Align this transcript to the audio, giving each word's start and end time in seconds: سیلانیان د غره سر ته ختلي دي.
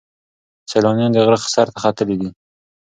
سیلانیان 0.71 1.11
د 1.13 1.17
غره 1.25 1.39
سر 1.53 1.67
ته 1.73 1.79
ختلي 1.83 2.15
دي. 2.21 2.29